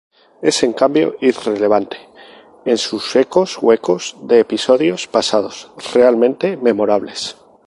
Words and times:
Es, 0.49 0.63
en 0.63 0.73
cambio, 0.73 1.15
irrelevante 1.21 1.95
en 2.65 2.79
sus 2.79 3.15
ecos 3.15 3.59
huecos 3.61 4.15
de 4.23 4.39
episodios 4.39 5.05
pasados, 5.07 5.71
realmente 5.93 6.57
memorables. 6.57 7.37